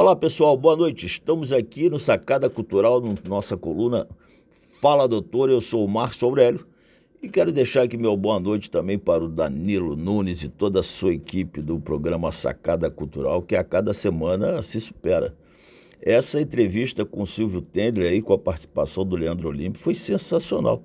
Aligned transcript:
Olá 0.00 0.14
pessoal, 0.14 0.56
boa 0.56 0.76
noite. 0.76 1.06
Estamos 1.06 1.52
aqui 1.52 1.90
no 1.90 1.98
Sacada 1.98 2.48
Cultural, 2.48 3.00
no 3.00 3.16
nossa 3.24 3.56
coluna 3.56 4.06
Fala 4.80 5.08
Doutor. 5.08 5.50
Eu 5.50 5.60
sou 5.60 5.84
o 5.84 5.88
Márcio 5.88 6.28
Aurélio 6.28 6.64
e 7.20 7.28
quero 7.28 7.50
deixar 7.50 7.82
aqui 7.82 7.96
meu 7.96 8.16
boa 8.16 8.38
noite 8.38 8.70
também 8.70 8.96
para 8.96 9.24
o 9.24 9.28
Danilo 9.28 9.96
Nunes 9.96 10.44
e 10.44 10.48
toda 10.48 10.78
a 10.78 10.84
sua 10.84 11.14
equipe 11.14 11.60
do 11.60 11.80
programa 11.80 12.30
Sacada 12.30 12.88
Cultural, 12.88 13.42
que 13.42 13.56
a 13.56 13.64
cada 13.64 13.92
semana 13.92 14.62
se 14.62 14.80
supera. 14.80 15.34
Essa 16.00 16.40
entrevista 16.40 17.04
com 17.04 17.22
o 17.22 17.26
Silvio 17.26 17.60
Tendler 17.60 18.12
aí, 18.12 18.22
com 18.22 18.32
a 18.32 18.38
participação 18.38 19.04
do 19.04 19.16
Leandro 19.16 19.48
Olímpio, 19.48 19.82
foi 19.82 19.96
sensacional. 19.96 20.80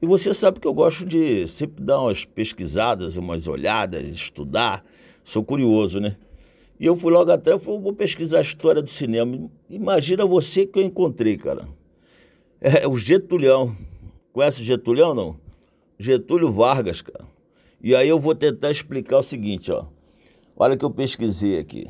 E 0.00 0.06
você 0.06 0.32
sabe 0.32 0.60
que 0.60 0.68
eu 0.68 0.72
gosto 0.72 1.04
de 1.04 1.48
sempre 1.48 1.82
dar 1.82 2.00
umas 2.00 2.24
pesquisadas, 2.24 3.16
umas 3.16 3.48
olhadas, 3.48 4.08
estudar. 4.08 4.84
Sou 5.24 5.42
curioso, 5.42 5.98
né? 5.98 6.16
E 6.82 6.86
eu 6.86 6.96
fui 6.96 7.12
logo 7.12 7.30
atrás, 7.30 7.62
falei, 7.62 7.78
vou 7.78 7.92
pesquisar 7.92 8.38
a 8.38 8.42
história 8.42 8.82
do 8.82 8.90
cinema. 8.90 9.48
Imagina 9.70 10.26
você 10.26 10.66
que 10.66 10.80
eu 10.80 10.82
encontrei, 10.82 11.36
cara. 11.36 11.68
É 12.60 12.88
o 12.88 12.98
Getulhão. 12.98 13.72
Conhece 14.32 14.62
o 14.62 14.64
Getulhão, 14.64 15.14
não? 15.14 15.36
Getúlio 15.96 16.50
Vargas, 16.50 17.00
cara. 17.00 17.24
E 17.80 17.94
aí 17.94 18.08
eu 18.08 18.18
vou 18.18 18.34
tentar 18.34 18.72
explicar 18.72 19.18
o 19.18 19.22
seguinte, 19.22 19.70
ó. 19.70 19.84
Olha 20.56 20.76
que 20.76 20.84
eu 20.84 20.90
pesquisei 20.90 21.56
aqui. 21.56 21.86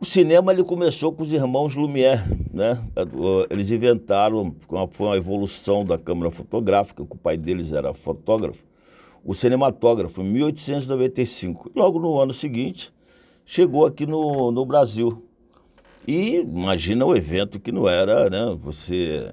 O 0.00 0.06
cinema 0.06 0.50
ele 0.50 0.64
começou 0.64 1.12
com 1.12 1.22
os 1.22 1.30
irmãos 1.30 1.74
Lumière, 1.74 2.22
né? 2.54 2.82
Eles 3.50 3.70
inventaram, 3.70 4.56
foi 4.92 5.06
uma 5.08 5.16
evolução 5.18 5.84
da 5.84 5.98
câmera 5.98 6.30
fotográfica, 6.30 7.04
que 7.04 7.12
o 7.12 7.18
pai 7.18 7.36
deles 7.36 7.70
era 7.70 7.92
fotógrafo, 7.92 8.64
o 9.22 9.34
cinematógrafo, 9.34 10.22
em 10.22 10.32
1895. 10.32 11.70
Logo 11.76 11.98
no 11.98 12.18
ano 12.18 12.32
seguinte, 12.32 12.95
chegou 13.46 13.86
aqui 13.86 14.04
no, 14.04 14.50
no 14.50 14.66
Brasil. 14.66 15.24
E 16.06 16.40
imagina 16.40 17.06
o 17.06 17.16
evento 17.16 17.58
que 17.58 17.72
não 17.72 17.88
era, 17.88 18.28
né? 18.28 18.54
Você 18.60 19.32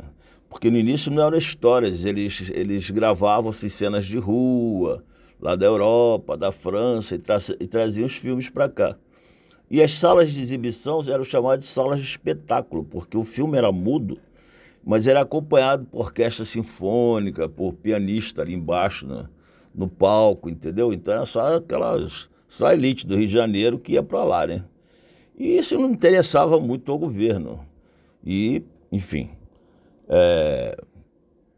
porque 0.53 0.69
no 0.69 0.77
início 0.77 1.11
não 1.11 1.25
eram 1.25 1.35
histórias, 1.35 2.05
eles, 2.05 2.51
eles 2.53 2.87
gravavam 2.91 3.49
assim, 3.49 3.67
cenas 3.67 4.05
de 4.05 4.19
rua, 4.19 5.03
lá 5.41 5.55
da 5.55 5.65
Europa, 5.65 6.37
da 6.37 6.51
França, 6.51 7.15
e, 7.15 7.17
tra 7.17 7.37
e 7.59 7.65
traziam 7.65 8.05
os 8.05 8.15
filmes 8.15 8.51
para 8.51 8.69
cá. 8.69 8.95
E 9.67 9.81
as 9.81 9.95
salas 9.95 10.31
de 10.31 10.39
exibição 10.39 11.01
eram 11.07 11.23
chamadas 11.23 11.65
de 11.65 11.65
salas 11.65 11.99
de 11.99 12.05
espetáculo, 12.05 12.85
porque 12.85 13.17
o 13.17 13.23
filme 13.23 13.57
era 13.57 13.71
mudo, 13.71 14.19
mas 14.85 15.07
era 15.07 15.21
acompanhado 15.21 15.85
por 15.85 16.01
orquestra 16.01 16.45
sinfônica, 16.45 17.49
por 17.49 17.73
pianista 17.73 18.43
ali 18.43 18.53
embaixo, 18.53 19.07
né, 19.07 19.25
no 19.73 19.87
palco, 19.87 20.51
entendeu? 20.51 20.93
Então 20.93 21.15
era 21.15 21.25
só 21.25 21.55
aquelas, 21.55 22.29
só 22.53 22.67
a 22.67 22.73
elite 22.75 23.07
do 23.07 23.15
Rio 23.15 23.25
de 23.25 23.33
Janeiro 23.33 23.79
que 23.79 23.93
ia 23.93 24.03
para 24.03 24.23
lá, 24.23 24.45
né? 24.45 24.63
E 25.35 25.57
isso 25.57 25.75
não 25.75 25.89
interessava 25.89 26.59
muito 26.59 26.91
ao 26.91 26.99
governo. 26.99 27.65
E, 28.23 28.61
enfim, 28.91 29.31
é, 30.07 30.77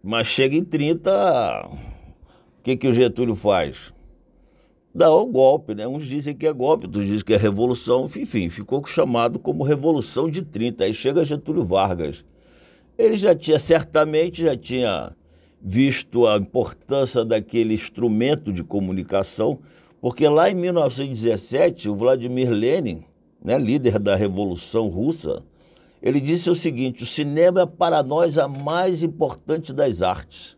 mas 0.01 0.25
chega 0.25 0.55
em 0.55 0.63
30, 0.63 1.67
o 1.67 2.63
que, 2.63 2.77
que 2.77 2.87
o 2.87 2.93
Getúlio 2.93 3.35
faz? 3.35 3.91
Dá 4.93 5.13
o 5.13 5.25
golpe, 5.25 5.75
né? 5.75 5.85
Uns 5.85 6.05
dizem 6.05 6.33
que 6.33 6.47
é 6.47 6.53
golpe, 6.53 6.85
outros 6.85 7.05
dizem 7.05 7.25
que 7.25 7.33
é 7.33 7.37
revolução, 7.37 8.05
enfim, 8.05 8.47
ficou 8.47 8.81
chamado 8.85 9.37
como 9.37 9.65
Revolução 9.65 10.29
de 10.29 10.43
30. 10.43 10.85
Aí 10.85 10.93
chega 10.93 11.25
Getúlio 11.25 11.65
Vargas. 11.65 12.23
Ele 12.97 13.17
já 13.17 13.35
tinha, 13.35 13.59
certamente, 13.59 14.43
já 14.43 14.55
tinha 14.55 15.13
visto 15.61 16.25
a 16.25 16.37
importância 16.37 17.25
daquele 17.25 17.73
instrumento 17.73 18.53
de 18.53 18.63
comunicação, 18.63 19.59
porque 20.05 20.27
lá 20.27 20.51
em 20.51 20.53
1917, 20.53 21.89
o 21.89 21.95
Vladimir 21.95 22.51
Lenin, 22.51 23.03
né, 23.43 23.57
líder 23.57 23.97
da 23.97 24.15
Revolução 24.15 24.87
Russa, 24.87 25.41
ele 25.99 26.21
disse 26.21 26.47
o 26.47 26.53
seguinte: 26.53 27.01
o 27.01 27.07
cinema 27.07 27.61
é 27.61 27.65
para 27.65 28.03
nós 28.03 28.37
a 28.37 28.47
mais 28.47 29.01
importante 29.01 29.73
das 29.73 30.03
artes. 30.03 30.55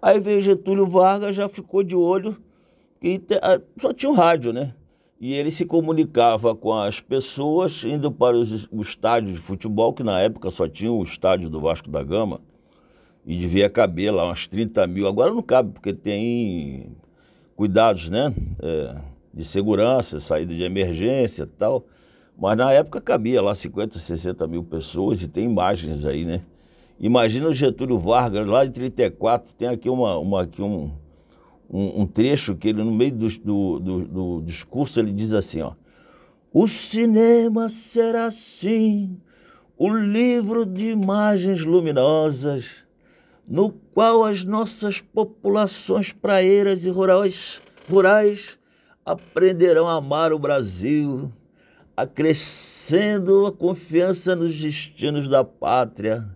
Aí 0.00 0.20
veio 0.20 0.40
Getúlio 0.40 0.86
Vargas, 0.86 1.34
já 1.34 1.48
ficou 1.48 1.82
de 1.82 1.96
olho, 1.96 2.40
e 3.02 3.20
só 3.80 3.92
tinha 3.92 4.12
um 4.12 4.14
rádio, 4.14 4.52
né? 4.52 4.72
E 5.20 5.34
ele 5.34 5.50
se 5.50 5.64
comunicava 5.64 6.54
com 6.54 6.72
as 6.72 7.00
pessoas 7.00 7.82
indo 7.82 8.12
para 8.12 8.36
os, 8.36 8.68
os 8.70 8.90
estádios 8.90 9.32
de 9.32 9.38
futebol, 9.40 9.92
que 9.92 10.04
na 10.04 10.20
época 10.20 10.52
só 10.52 10.68
tinha 10.68 10.92
o 10.92 11.02
estádio 11.02 11.50
do 11.50 11.60
Vasco 11.60 11.90
da 11.90 12.04
Gama, 12.04 12.40
e 13.26 13.36
devia 13.36 13.68
caber 13.68 14.14
lá 14.14 14.26
umas 14.26 14.46
30 14.46 14.86
mil. 14.86 15.08
Agora 15.08 15.34
não 15.34 15.42
cabe, 15.42 15.72
porque 15.72 15.92
tem 15.92 16.94
cuidados, 17.58 18.08
né? 18.08 18.32
É, 18.62 18.94
de 19.34 19.44
segurança, 19.44 20.20
saída 20.20 20.54
de 20.54 20.62
emergência 20.62 21.42
e 21.42 21.46
tal. 21.46 21.84
Mas 22.38 22.56
na 22.56 22.70
época 22.70 23.00
cabia 23.00 23.42
lá 23.42 23.52
50, 23.52 23.98
60 23.98 24.46
mil 24.46 24.62
pessoas 24.62 25.20
e 25.22 25.26
tem 25.26 25.46
imagens 25.46 26.06
aí, 26.06 26.24
né? 26.24 26.42
Imagina 27.00 27.48
o 27.48 27.54
Getúlio 27.54 27.98
Vargas 27.98 28.46
lá 28.46 28.64
em 28.64 28.70
34, 28.70 29.56
tem 29.56 29.66
aqui, 29.66 29.90
uma, 29.90 30.16
uma, 30.18 30.42
aqui 30.42 30.62
um, 30.62 30.92
um, 31.68 32.02
um 32.02 32.06
trecho 32.06 32.54
que 32.54 32.68
ele, 32.68 32.84
no 32.84 32.92
meio 32.92 33.12
do, 33.12 33.28
do, 33.28 33.80
do, 33.80 34.04
do 34.04 34.42
discurso, 34.44 35.00
ele 35.00 35.12
diz 35.12 35.32
assim, 35.32 35.60
ó. 35.60 35.72
O 36.52 36.68
cinema 36.68 37.68
será 37.68 38.26
assim, 38.26 39.20
o 39.76 39.88
livro 39.88 40.64
de 40.64 40.86
imagens 40.86 41.62
luminosas, 41.62 42.84
no 43.48 43.72
qual 43.94 44.24
as 44.24 44.44
nossas 44.44 45.00
populações 45.00 46.12
praeiras 46.12 46.84
e 46.84 46.90
rurais, 46.90 47.62
rurais 47.88 48.58
aprenderão 49.04 49.88
a 49.88 49.94
amar 49.94 50.34
o 50.34 50.38
Brasil, 50.38 51.32
acrescendo 51.96 53.46
a 53.46 53.52
confiança 53.52 54.36
nos 54.36 54.54
destinos 54.54 55.26
da 55.28 55.42
pátria. 55.42 56.28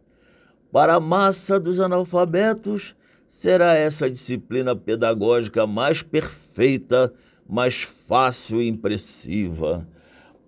Para 0.73 0.95
a 0.95 1.01
massa 1.01 1.61
dos 1.61 1.81
analfabetos, 1.81 2.97
será 3.29 3.75
essa 3.75 4.11
disciplina 4.11 4.75
pedagógica 4.75 5.67
mais 5.67 6.01
perfeita, 6.01 7.13
mais 7.47 7.83
fácil 7.83 8.63
e 8.63 8.69
impressiva. 8.69 9.87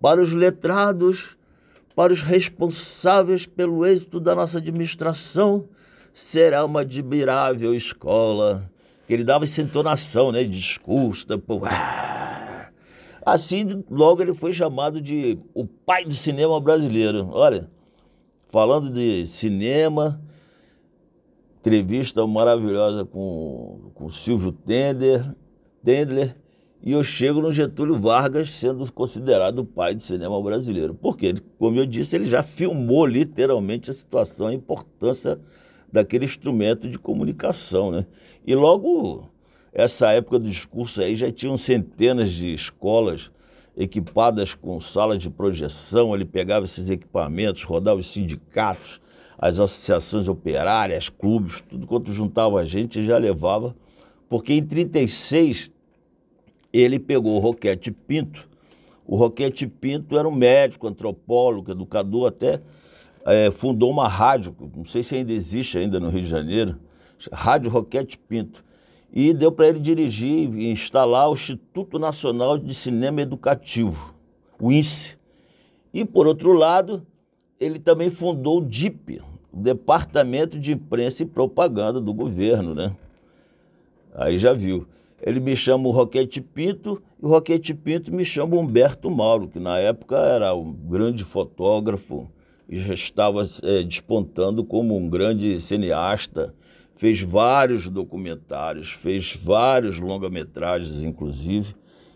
Para 0.01 0.19
os 0.19 0.33
letrados, 0.33 1.37
para 1.95 2.11
os 2.11 2.21
responsáveis 2.21 3.45
pelo 3.45 3.85
êxito 3.85 4.19
da 4.19 4.33
nossa 4.33 4.57
administração, 4.57 5.69
será 6.15 6.63
uma 6.63 6.79
admirável 6.79 7.75
escola. 7.75 8.71
Ele 9.07 9.23
dava 9.23 9.43
essa 9.43 9.61
entonação, 9.61 10.31
né, 10.31 10.45
discurso, 10.45 11.27
da... 11.27 11.35
Ah, 11.63 12.69
Assim, 13.25 13.83
logo 13.89 14.21
ele 14.21 14.33
foi 14.33 14.53
chamado 14.53 15.01
de 15.01 15.37
o 15.53 15.65
pai 15.65 16.05
do 16.05 16.13
cinema 16.13 16.61
brasileiro. 16.61 17.27
Olha, 17.31 17.69
falando 18.47 18.91
de 18.91 19.27
cinema, 19.27 20.21
entrevista 21.59 22.25
maravilhosa 22.25 23.03
com, 23.03 23.91
com 23.93 24.07
Silvio 24.07 24.51
Tender, 24.51 25.35
Tendler, 25.83 26.37
e 26.81 26.91
eu 26.91 27.03
chego 27.03 27.41
no 27.41 27.51
Getúlio 27.51 27.99
Vargas 27.99 28.51
sendo 28.51 28.89
considerado 28.93 29.59
o 29.59 29.65
pai 29.65 29.95
do 29.95 30.03
cinema 30.03 30.41
brasileiro. 30.41 30.93
Porque, 30.93 31.33
como 31.57 31.77
eu 31.77 31.85
disse, 31.85 32.15
ele 32.15 32.27
já 32.27 32.43
filmou 32.43 33.05
literalmente 33.05 33.89
a 33.89 33.93
situação, 33.93 34.47
a 34.47 34.53
importância 34.53 35.39
daquele 35.95 36.25
instrumento 36.25 36.89
de 36.89 36.99
comunicação, 36.99 37.89
né? 37.89 38.05
E 38.45 38.53
logo 38.53 39.29
essa 39.71 40.11
época 40.11 40.37
do 40.39 40.49
discurso 40.49 41.01
aí 41.01 41.15
já 41.15 41.31
tinham 41.31 41.57
centenas 41.57 42.33
de 42.33 42.53
escolas 42.53 43.31
equipadas 43.77 44.53
com 44.53 44.79
sala 44.81 45.17
de 45.17 45.29
projeção, 45.29 46.13
ele 46.13 46.25
pegava 46.25 46.65
esses 46.65 46.89
equipamentos, 46.89 47.63
rodava 47.63 47.99
os 47.99 48.11
sindicatos, 48.11 48.99
as 49.37 49.57
associações 49.59 50.27
operárias, 50.27 51.07
clubes, 51.07 51.61
tudo 51.61 51.87
quanto 51.87 52.13
juntava 52.13 52.59
a 52.59 52.65
gente 52.65 53.03
já 53.05 53.17
levava, 53.17 53.73
porque 54.29 54.53
em 54.53 54.65
36 54.65 55.71
ele 56.73 56.99
pegou 56.99 57.37
o 57.37 57.39
Roquete 57.39 57.89
Pinto, 57.89 58.49
o 59.05 59.15
Roquete 59.15 59.65
Pinto 59.65 60.17
era 60.17 60.27
um 60.27 60.35
médico, 60.35 60.87
antropólogo, 60.87 61.71
educador, 61.71 62.27
até 62.27 62.61
é, 63.25 63.49
fundou 63.51 63.89
uma 63.89 64.07
rádio, 64.07 64.55
não 64.75 64.85
sei 64.85 65.01
se 65.01 65.15
ainda 65.15 65.33
existe 65.33 65.77
ainda 65.77 65.99
no 65.99 66.09
Rio 66.09 66.21
de 66.21 66.27
Janeiro, 66.27 66.77
Rádio 67.31 67.71
Roquete 67.71 68.17
Pinto 68.17 68.63
e 69.11 69.33
deu 69.33 69.51
para 69.51 69.69
ele 69.69 69.79
dirigir 69.79 70.53
e 70.53 70.69
instalar 70.69 71.29
o 71.29 71.33
Instituto 71.33 71.97
Nacional 71.97 72.57
de 72.57 72.73
Cinema 72.75 73.21
Educativo, 73.21 74.13
o 74.59 74.71
INSE. 74.71 75.17
E, 75.93 76.03
por 76.03 76.27
outro 76.27 76.51
lado, 76.51 77.05
ele 77.57 77.79
também 77.79 78.09
fundou 78.09 78.57
o 78.57 78.65
DIP, 78.65 79.21
o 79.53 79.57
Departamento 79.57 80.59
de 80.59 80.73
Imprensa 80.73 81.23
e 81.23 81.25
Propaganda 81.25 82.01
do 82.01 82.13
governo, 82.13 82.75
né? 82.75 82.93
Aí 84.13 84.37
já 84.37 84.51
viu. 84.51 84.85
Ele 85.21 85.39
me 85.39 85.55
chama 85.55 85.87
o 85.87 85.91
Roquete 85.91 86.41
Pinto 86.41 87.01
e 87.21 87.25
o 87.25 87.29
Roquete 87.29 87.73
Pinto 87.73 88.13
me 88.13 88.25
chama 88.25 88.57
Humberto 88.57 89.09
Mauro, 89.09 89.47
que 89.47 89.59
na 89.59 89.79
época 89.79 90.17
era 90.17 90.53
um 90.53 90.73
grande 90.73 91.23
fotógrafo 91.23 92.29
já 92.69 92.93
estava 92.93 93.45
é, 93.63 93.83
despontando 93.83 94.63
como 94.63 94.97
um 94.97 95.09
grande 95.09 95.59
cineasta 95.61 96.53
fez 96.95 97.21
vários 97.21 97.89
documentários, 97.89 98.91
fez 98.91 99.35
vários 99.35 99.99
longa-metragens, 99.99 101.01
inclusive. 101.01 101.75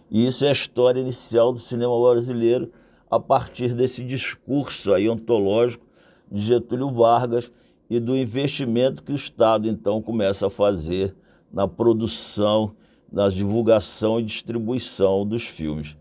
E 0.10 0.25
isso 0.25 0.46
é 0.46 0.50
a 0.50 0.54
história 0.54 1.01
inicial 1.01 1.51
do 1.51 1.60
cinema 1.60 2.00
brasileiro, 2.00 2.72
a 3.12 3.19
partir 3.19 3.74
desse 3.74 4.04
discurso 4.04 4.94
aí 4.94 5.10
ontológico 5.10 5.86
de 6.31 6.42
Getúlio 6.42 6.92
Vargas 6.92 7.51
e 7.90 8.00
do 8.00 8.16
investimento 8.16 9.04
que 9.04 9.12
o 9.12 9.16
Estado 9.16 9.68
então 9.68 10.01
começa 10.01 10.48
a 10.48 10.50
fazer 10.50 11.16
na 11.51 11.68
produção, 11.68 12.75
na 13.12 13.28
divulgação 13.30 14.19
e 14.19 14.24
distribuição 14.24 15.25
dos 15.25 15.46
filmes. 15.46 15.98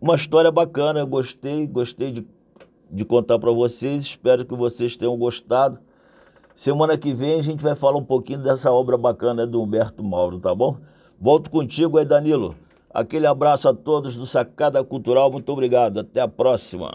Uma 0.00 0.16
história 0.16 0.50
bacana, 0.50 1.04
gostei, 1.04 1.64
gostei 1.66 2.10
de, 2.10 2.26
de 2.92 3.04
contar 3.04 3.38
para 3.38 3.50
vocês, 3.50 4.02
espero 4.02 4.44
que 4.44 4.54
vocês 4.54 4.96
tenham 4.96 5.16
gostado. 5.16 5.78
Semana 6.54 6.98
que 6.98 7.14
vem 7.14 7.40
a 7.40 7.42
gente 7.42 7.62
vai 7.62 7.74
falar 7.74 7.96
um 7.96 8.04
pouquinho 8.04 8.40
dessa 8.40 8.70
obra 8.70 8.98
bacana 8.98 9.46
do 9.46 9.62
Humberto 9.62 10.04
Mauro, 10.04 10.38
tá 10.38 10.54
bom? 10.54 10.76
Volto 11.18 11.50
contigo 11.50 11.96
aí, 11.96 12.04
Danilo. 12.04 12.54
Aquele 12.92 13.26
abraço 13.26 13.68
a 13.68 13.74
todos 13.74 14.16
do 14.16 14.26
Sacada 14.26 14.84
Cultural, 14.84 15.32
muito 15.32 15.50
obrigado, 15.50 16.00
até 16.00 16.20
a 16.20 16.28
próxima. 16.28 16.92